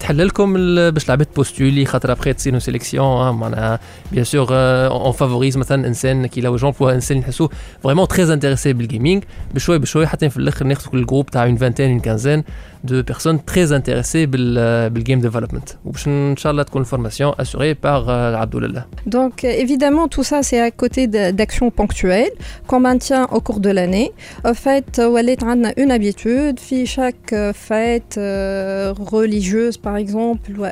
[0.00, 0.54] تحل لكم
[0.90, 3.80] باش العباد بوستولي خاطر ابخي تصيروا سيليكسيون معناها
[4.12, 7.50] بيان سور اون فافوريز مثلا إنسان كي لو جون بوا إنسان نحسوه
[7.82, 11.90] فريمون تري انتريسي بالجيمنج بشوي بشوي حتى في الآخر ناخذ كل الجروب تاع اون فانتين
[11.90, 12.44] اون كانزين
[12.84, 15.78] de personnes très intéressées par euh, le game development.
[16.06, 18.86] Inch'Allah, une formation assurée par euh, Abdullah.
[19.06, 22.32] Donc, euh, évidemment, tout ça, c'est à côté d'actions ponctuelles
[22.66, 24.12] qu'on maintient au cours de l'année.
[24.44, 30.62] En fait, on a une habitude, puis chaque fête religieuse, par exemple, ou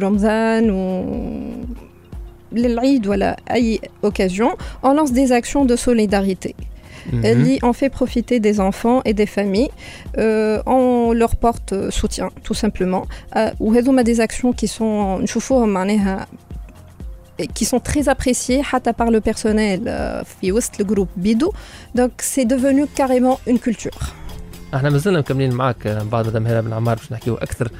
[0.00, 1.04] Ramzan, ou
[2.52, 3.56] l'Aïd, voilà, à
[4.02, 6.54] occasion, on lance des actions de solidarité.
[7.23, 9.71] Elle dit on fait profiter des enfants et des familles,
[10.17, 13.03] euh, on leur porte euh, soutien, tout simplement.
[13.35, 16.27] Euh, وهذوما des actions qui sont نشوفوهم معناها
[17.39, 21.51] et qui sont très appréciées حتى par le personnel euh, في وسط le groupe Bidou.
[21.95, 24.13] Donc c'est devenu carrément une culture.
[24.73, 27.71] احنا مازلنا مكملين معاك آه، بعد مدام هلا بن عمار باش نحكيو اكثر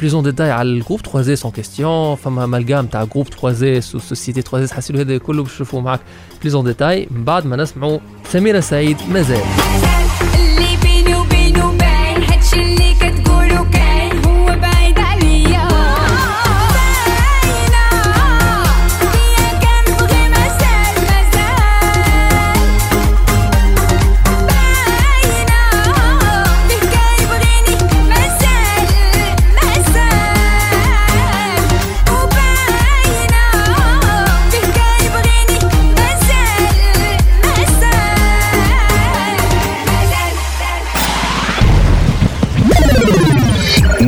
[0.00, 3.94] بليز اون ديتاي على الجروب 3 اس اون كيستيون فما مالغام تاع جروب 3 اس
[3.94, 6.00] وسوسيتي 3 اس حسيلو هذا كله باش نشوفوه معاك
[6.40, 7.98] بليز اون ديتاي من بعد ما نسمعوا
[8.32, 9.99] سميرة سعيد مازال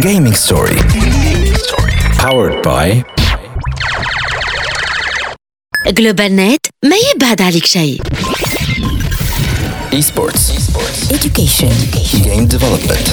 [0.03, 0.77] Gaming Story.
[2.19, 3.03] Powered by
[5.87, 8.03] جلوبال نت ما يبعد عليك شيء
[9.93, 10.45] Esports.
[11.11, 11.73] Education.
[12.27, 13.07] Game Development.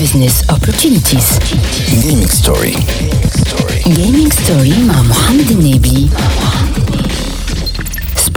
[0.00, 1.28] Business opportunities.
[2.02, 2.74] Gaming Story.
[3.84, 6.08] Gaming story مع محمد النبي.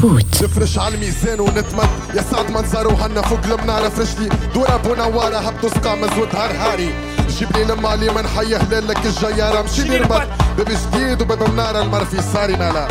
[0.00, 0.42] سبوت.
[0.42, 1.88] نفرش على الميزان ونتمد.
[2.14, 6.94] يا سعد منظر وهنا فوق المنارة فرشلي دورة بونوارة هبطو سقا مزود هرهاري.
[7.38, 10.22] جيب لي لما لي من حي هلالك الجيارة مشي لي ربط
[10.58, 12.88] باب جديد وباب منارة المر في صاري مالا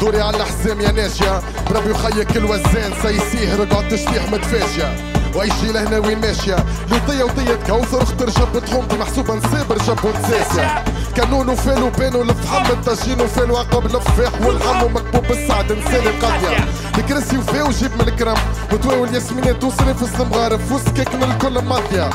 [0.00, 2.92] دوري على الحزام يا ناشية بربي وخيك الوزان.
[3.02, 6.56] سيسيه رقعد تشبيح متفاشية وعيشي لهنا وين ماشية.
[6.90, 10.84] لي طية وطية كوثر اختر جبت حومتي محسوبة نسابر جبو نساسية
[11.16, 16.64] كانون وفال وبان ولفحم الطاجين وفال وعقب لفاح والحم ومكبوب السعد نسال القضية.
[16.98, 18.36] الكرسي وفا وجيب من الكرم
[18.72, 22.10] وتواول ياسمينات وصرف المغارف وسكك من الكل ماضية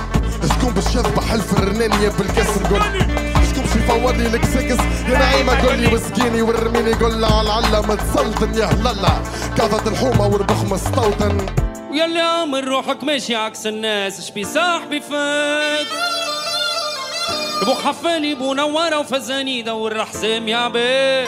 [0.49, 2.81] شكون باش يذبح الفرنانية بالكاس نقول
[3.49, 8.53] شكون باش يفور لي الكسكس يا نعيمة قول لي وسكيني والرميني قول على العلة متسلطن
[8.53, 9.09] يا هلالا
[9.57, 11.64] كاظت الحومة والبخ مستوطن.
[11.95, 15.85] ويلي عامل روحك ماشي عكس الناس شبي صاحبي فات
[17.61, 21.27] ابو حفالي بو نوارة وفزاني دور الحزام يا عباد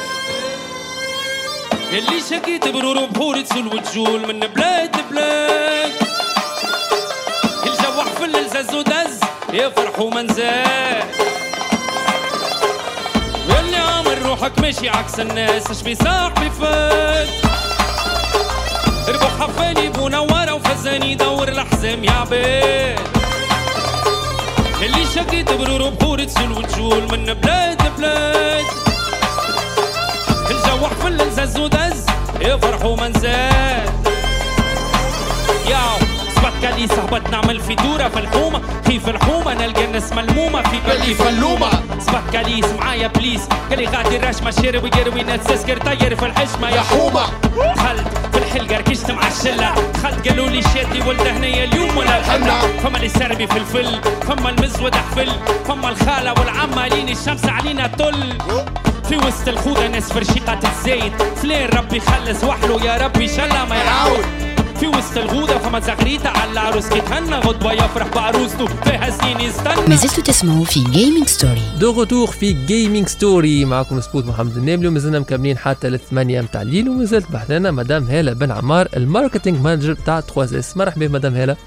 [1.92, 5.92] يلي شكيت برور بحور تسول وتجول من بلاد لبلاد.
[7.64, 9.20] الجو حفل الزز ودز
[9.54, 11.06] يفرح ومنزاد
[13.50, 17.47] واللي عامل روحك ماشي عكس الناس اش بيصاح بفات
[21.88, 23.00] الحزام يا عباد
[24.82, 28.66] اللي شكيت برور بحور تسول وتجول من بلاد لبلاد
[30.52, 32.06] الجو حفل الزز ودز
[32.42, 33.90] يفرحوا من زاد
[35.70, 35.98] ياو
[36.36, 41.14] صبت لي صحبت نعمل في دورة في الحومة كيف الحومة نلقى الناس ملمومة في بالي
[41.14, 41.70] فلومة
[42.00, 46.82] صبت كاليس معايا بليس قال لي غادي رشمة شير ويروي نتسكر طير في الحشمة يا
[46.82, 47.24] حومة
[47.76, 48.27] دخلت
[48.58, 49.74] في الحلقة ركشت مع الشلة.
[49.94, 54.50] دخلت قالوا لي شاتي ولد هنيا اليوم ولا الحنة فما اللي سربي في الفل فما
[54.50, 55.32] المزود حفل
[55.68, 58.34] فما الخالة والعمة لين الشمس علينا طل
[59.10, 61.22] في وسط الخوذة ناس فرشيقة الزيت.
[61.22, 64.26] فلين ربي خلص وحله يا ربي شلا ما يعاود
[64.80, 66.88] في وسط الغودة فما زغريتة على العروس.
[66.90, 71.92] كي تهنى غدوة يفرح بعروسته فيها سنين يستنى ما زلتوا تسمعوا في جيمنج ستوري دو
[71.92, 77.32] روتور في جيمنج ستوري معكم سبوت محمد النابلي ومازلنا مكملين حتى للثمانية متاع الليل ومازالت
[77.32, 80.78] بحثنا مدام هالة بن عمار الماركتينج مانجر تاع 3 إس.
[80.78, 81.58] مرحبا مدام هالة.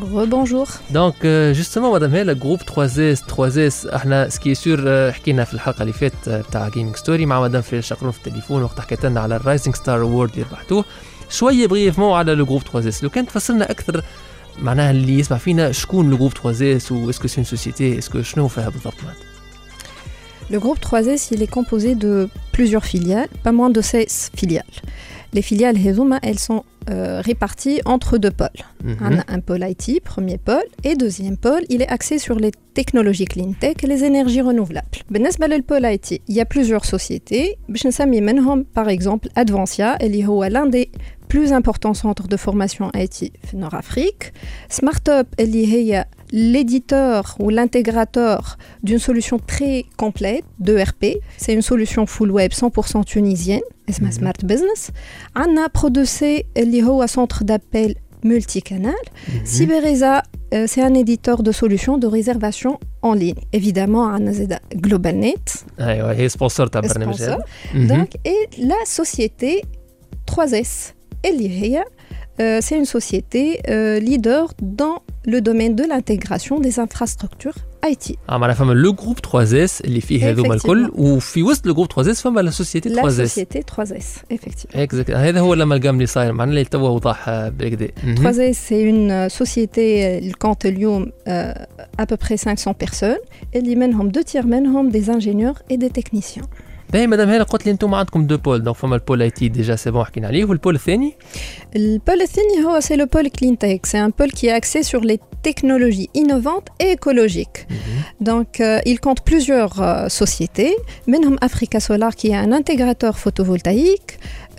[0.00, 0.68] Rebonjour.
[0.90, 3.86] دونك جوستومون مدام هالة جروب 3 إس 3 إس.
[3.86, 8.12] إحنا سكي سور حكينا في الحلقة اللي فاتت بتاع جيمنج ستوري مع مدام في شقرون
[8.12, 10.84] في التليفون وقت حكيت لنا على الرايزنج ستار اوورد اللي ربحتوه.
[11.30, 14.02] شوية بريفمون على لو جروب 3 اس لو كان تفسرنا أكثر
[14.58, 18.68] معناها اللي يسمع فينا شكون لو جروب 3 اس واسكو سي سوسيتي اسكو شنو فيها
[18.68, 19.33] بالضبط معناتها
[20.49, 24.63] Le groupe 3S, il est composé de plusieurs filiales, pas moins de 16 filiales.
[25.31, 28.61] Les filiales Hezuma, elles sont euh, réparties entre deux pôles.
[28.83, 28.97] Mhm.
[29.01, 32.51] On a un pôle IT, premier pôle, et deuxième pôle, il est axé sur les
[32.73, 35.03] technologies clean tech et les énergies renouvelables.
[35.11, 37.57] بالنسبة للpôle IT, il y a plusieurs sociétés.
[37.69, 40.89] باش نسمي منهم, par exemple, Advancia, اللي هو l'un des
[41.33, 44.31] plus importants centres de formation IT في Nord-Afrique.
[44.73, 51.03] SmartUp, اللي هي l'éditeur ou l'intégrateur d'une solution très complète d'ERP.
[51.37, 54.91] C'est une solution full web 100% tunisienne, اسمها Smart Business.
[55.35, 56.23] عندنا Produce
[56.57, 59.03] اللي هو centre d'appel multicanal.
[59.45, 60.23] Cybereza,
[60.53, 63.41] euh, c'est un éditeur de solutions de réservation en ligne.
[63.55, 65.63] Évidemment, عندنا زادا GlobalNet.
[65.79, 67.21] ايوه هي سبونسر تاع البرنامج sponsor.
[67.21, 67.87] هذا مهم.
[67.87, 69.63] Donc, et la société
[70.31, 70.93] 3S,
[71.25, 71.85] اللي هي
[72.39, 74.43] euh, c'est une société euh, leader
[74.79, 74.97] dans
[75.33, 78.15] le domaine de l'intégration des infrastructures IT.
[78.29, 80.99] اه معناها فما لو جروب 3 اس اللي فيه هذوما الكل Effectivement.
[80.99, 84.75] وفي وسط لو جروب 3 اس فما لا سوسيتي La 3 اس société 3S, effectivement.
[84.77, 88.31] اكزاكت هذا هو الامالغام اللي صاير معناها اللي توا وضح آه، بالكدا مهم.
[88.33, 91.31] 3S, c'est une euh, société euh, اللي compte اليوم euh,
[92.01, 93.25] à peu près 500 personnes
[93.55, 96.47] اللي منهم deux tiers منهم des ingénieurs et des techniciens.
[96.93, 99.75] باهي مادام هلا قلت لي انتم عندكم دو بول دونك فما البول اي تي ديجا
[99.75, 101.13] سي بون حكينا عليه والبول الثاني
[101.75, 103.81] Le pôle الثاني هو c'est le pôle clean tech.
[103.83, 107.59] C'est un pôle qui est axé sur les technologies innovantes et écologiques.
[108.29, 110.73] Donc, euh, il compte plusieurs euh, sociétés.
[111.07, 114.11] Minhum Africa Solar, qui est un intégrateur photovoltaïque.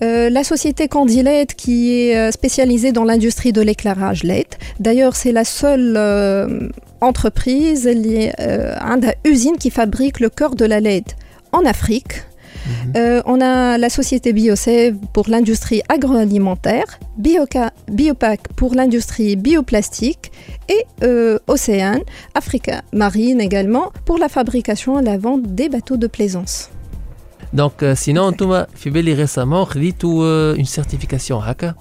[0.03, 4.51] Euh, la société Candylate, qui est euh, spécialisée dans l'industrie de l'éclairage LED.
[4.79, 6.69] D'ailleurs, c'est la seule euh,
[7.01, 11.09] entreprise, liée, euh, une usine qui fabrique le cœur de la LED
[11.56, 12.24] en Afrique.
[12.96, 20.32] Euh, on a la société BioSave pour l'industrie agroalimentaire, Bioca, Biopac pour l'industrie bioplastique
[20.68, 22.02] et euh, Océane,
[22.34, 26.72] Africa Marine également pour la fabrication et la vente des bateaux de plaisance.
[27.54, 31.76] Donc, euh, sinon, tu m'as fait récemment euh, une certification HACA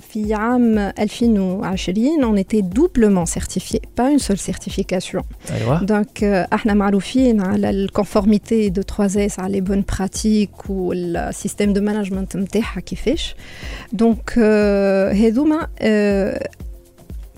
[0.00, 5.22] في عام 2020 on était doublement certifié, pas une seule certification.
[5.50, 11.80] ايوه Donc, euh, احنا معروفين على الكونفورميتي دو 3S على les bonnes pratiques والسيستم دو
[11.80, 13.34] مانجمنت نتاعها كيفاش.
[13.96, 14.38] Donc, euh,
[15.14, 16.46] هذوما euh,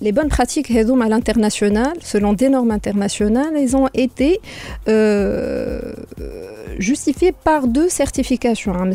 [0.00, 4.40] les bonnes pratiques Hedoum à l'international, selon des normes internationales, elles ont été
[4.88, 5.94] euh,
[6.78, 8.74] justifiées par deux certifications.
[8.74, 8.90] Hein,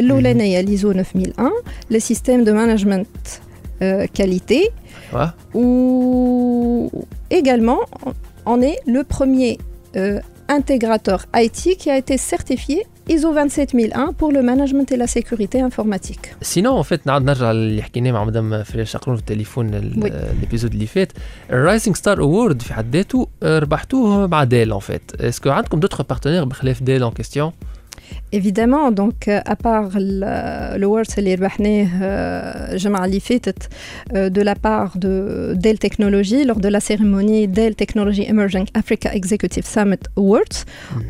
[0.00, 0.50] L'OLENA mhm.
[0.50, 1.52] et l'ISO 9001,
[1.90, 3.40] le système de management
[3.82, 4.70] euh, qualité,
[5.12, 5.34] ah.
[5.54, 6.90] où
[7.30, 7.80] également
[8.46, 9.58] on est le premier
[9.96, 15.59] euh, intégrateur IT qui a été certifié ISO 27001 pour le management et la sécurité
[15.69, 16.27] informatique.
[16.41, 20.07] سينون ان فيت نعاود نرجع اللي حكيناه مع مدام فريش شقرون في التليفون ال- وي.
[20.09, 21.11] الابيزود اللي فات
[21.49, 26.03] الرايزنج ستار اوورد في حد ذاته آه، ربحتوه مع ديل ان فيت اسكو عندكم دوتر
[26.03, 27.51] بارتنير بخلاف ديل ان كيستيون
[28.31, 34.29] Évidemment, donc euh, à part le, le World اللي ربحناه euh, الجمعة اللي فاتت euh,
[34.29, 39.65] de la part de Dell Technologies lors de la cérémonie Dell Technology Emerging Africa Executive
[39.65, 40.55] Summit Awards,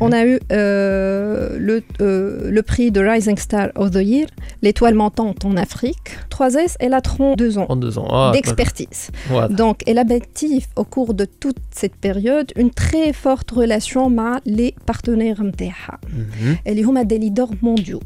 [0.00, 4.28] on a eu euh, le, euh, le prix de Rising Star of the Year,
[4.62, 6.08] l'étoile montante en Afrique.
[6.30, 8.08] 3S, elle a 32 ans En deux ans.
[8.10, 9.10] Ah, d'expertise.
[9.28, 9.48] Voilà.
[9.48, 14.42] Donc, elle a bâti au cours de toute cette période une très forte relation avec
[14.58, 15.84] les partenaires MTH.
[16.12, 16.56] Mhm.
[16.66, 18.02] اللي هما des leaders mondiaux.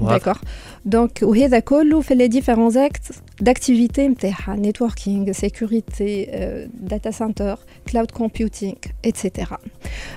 [0.00, 0.18] واضح.
[0.18, 0.40] D'accord.
[0.84, 7.54] Donc, وهذا كله في les différents actes d'activité MTH, networking, sécurité, euh, data center,
[7.84, 9.30] cloud computing, etc.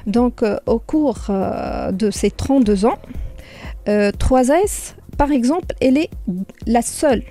[0.08, 3.00] Donc, euh, au cours euh, de ces 32 ans,
[3.88, 6.10] euh, 3S, par exemple, elle est
[6.68, 7.24] la seule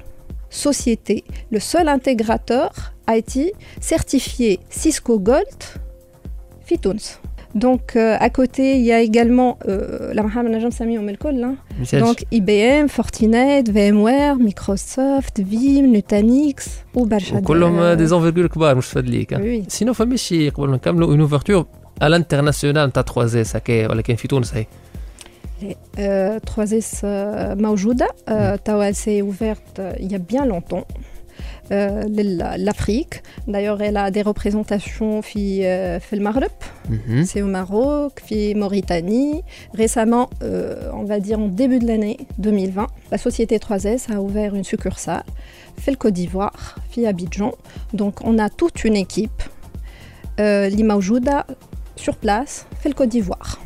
[0.50, 2.70] société, le seul intégrateur
[3.08, 5.62] IT certifié Cisco Gold
[6.64, 7.20] Fitouns.
[7.55, 10.23] Donc, euh, à côté, il y a également euh, la
[11.43, 11.55] hein.
[11.99, 17.07] Donc, IBM, Fortinet, VMware, Microsoft, Vim, Nutanix, ou
[17.79, 18.49] euh, des envergures
[19.33, 19.39] hein.
[19.41, 19.63] Oui.
[19.67, 20.51] Sinon, il faut me famille,
[21.11, 21.67] une ouverture
[21.99, 23.71] à l'international, tu as 3S, tu
[25.95, 28.07] 3S Maoujouda,
[28.93, 30.85] c'est ouverte il y a bien longtemps.
[31.70, 36.50] l'Afrique d'ailleurs elle a des représentations في, euh, في المغرب
[36.90, 37.24] Mhm.
[37.26, 39.42] c'est au Maroc في Mauritanie
[39.74, 44.54] récemment euh, on va dire en début de l'année 2020 la société 3S a ouvert
[44.54, 45.24] une succursale
[45.78, 47.52] في le Côte d'Ivoire في Abidjan
[47.94, 51.46] donc on a toute une équipe euh, اللي موجودة
[52.00, 53.56] sur place في le Côte d'Ivoire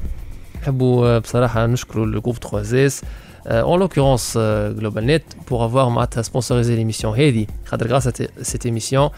[0.63, 3.03] نحبوا بصراحه نشكروا الجروب 3 اس
[3.50, 8.10] en l'occurrence euh, Global Net pour avoir معناتها سبونسوريزي ليميسيون هذه خاطر غراس
[8.42, 9.10] سيت ايميسيون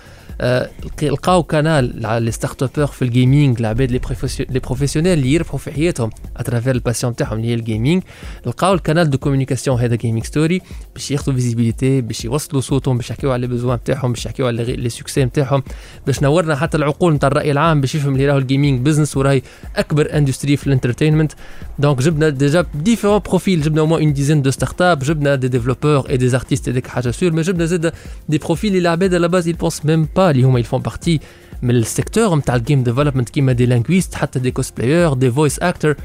[1.03, 6.75] لقاو كانال لي ستارت ابر في الجيمنج العباد لي بروفيسيونيل اللي يربحوا في حياتهم اترافير
[6.75, 8.03] الباسيون تاعهم اللي هي الجيمنج
[8.45, 10.61] لقاو الكانال دو كوميونيكاسيون هذا جيمنج ستوري
[10.93, 14.63] باش ياخذوا فيزيبيليتي باش يوصلوا صوتهم باش يحكيوا على لي بيزوان تاعهم باش يحكيوا على
[14.63, 15.63] لي سوكسي نتاعهم
[16.07, 19.41] باش نورنا حتى العقول نتاع الراي العام باش يفهم اللي راهو الجيمنج بزنس وراهي
[19.75, 21.31] اكبر اندستري في الانترتينمنت
[21.79, 26.10] دونك جبنا ديجا ديفيرون بروفيل جبنا au moins une dizaine de startups جبنا des développeurs
[26.10, 27.92] et des artistes هذيك حاجه سور mais جبنا زاد
[28.32, 31.20] des profils اللي العباد على باز ils pensent même pas اللي هما ils font partie
[31.62, 35.96] من السيكتور نتاع الجيم ديفلوبمنت كيما دي لانغويست حتى دي كوسبلاير دي فويس اكتر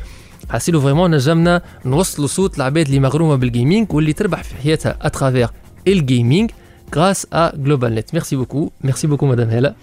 [0.49, 5.49] حاسيلو فريمون نجمنا نوصلوا صوت العباد اللي مغرومه بالجيمنج واللي تربح في حياتها اترافير
[5.87, 6.51] الجيمنج
[6.91, 8.07] grâce à GlobalNet.
[8.13, 8.71] Merci beaucoup.
[8.83, 9.75] Merci beaucoup, Madame Hela.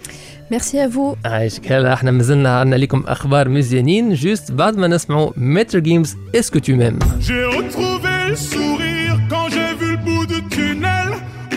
[0.51, 5.31] merci à vous عايشك هلا احنا مازلنا عندنا لكم اخبار مزيانين جوست بعد ما نسمعوا
[5.37, 10.40] متر جيمز اسكو تو ميم J'ai retrouvé le sourire quand j'ai vu le bout du
[10.54, 11.10] tunnel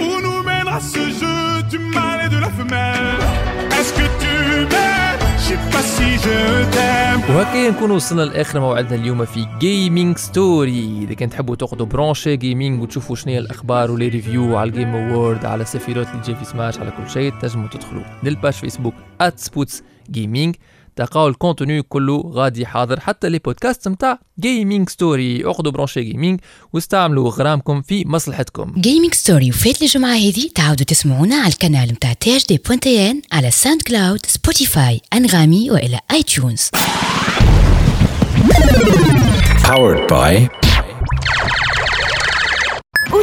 [0.03, 1.39] où nous mènera ce jeu
[1.71, 3.21] du mâle et de la femelle.
[3.77, 4.33] Est-ce que tu
[4.71, 4.95] m'aimes.
[7.29, 12.81] وهكا نكونوا وصلنا لآخر موعدنا اليوم في جيمنج ستوري إذا كان تحبوا تاخذوا برونشي جيمنج
[12.81, 16.79] وتشوفوا شنو هي الأخبار ولي ريفيو على الجيم اوورد على السفيرات اللي تجي في سماش
[16.79, 18.93] على كل شيء تنجموا تدخلوا للباج فيسبوك
[19.35, 20.55] @سبوتس جيمنج
[20.95, 26.39] تلقاو الكونتوني كله غادي حاضر حتى لي بودكاست نتاع جيمنج ستوري اخذوا برونشي جيمنج
[26.73, 28.73] واستعملوا غرامكم في مصلحتكم.
[28.77, 33.11] جيمنج ستوري وفات الجمعة هذه تعاودوا تسمعونا على القناة متاع تي اش دي بوان تي
[33.11, 36.69] ان على ساوند كلاود سبوتيفاي انغامي وإلى اي تيونز
[39.65, 40.64] Powered by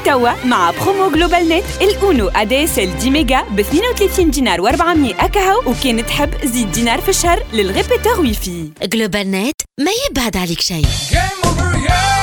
[0.03, 5.23] وتوا مع برومو جلوبال نت الأونو ادي اس ال 10 ميجا ب 32 دينار و400
[5.25, 10.85] أكاهو وكان تحب زيد دينار في الشهر للريبيتور ويفي جلوبال نت ما يبعد عليك شيء
[11.13, 12.22] Game over, yeah!